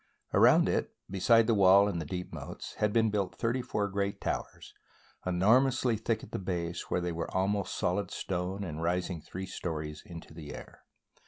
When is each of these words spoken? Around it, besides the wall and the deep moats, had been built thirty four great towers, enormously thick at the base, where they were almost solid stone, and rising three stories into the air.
Around 0.33 0.67
it, 0.67 0.95
besides 1.11 1.45
the 1.45 1.53
wall 1.53 1.87
and 1.87 2.01
the 2.01 2.07
deep 2.07 2.33
moats, 2.33 2.73
had 2.79 2.91
been 2.91 3.11
built 3.11 3.35
thirty 3.35 3.61
four 3.61 3.87
great 3.87 4.19
towers, 4.19 4.73
enormously 5.27 5.95
thick 5.95 6.23
at 6.23 6.31
the 6.31 6.39
base, 6.39 6.89
where 6.89 7.01
they 7.01 7.11
were 7.11 7.29
almost 7.35 7.75
solid 7.77 8.09
stone, 8.09 8.63
and 8.63 8.81
rising 8.81 9.21
three 9.21 9.45
stories 9.45 10.01
into 10.03 10.33
the 10.33 10.55
air. 10.55 10.85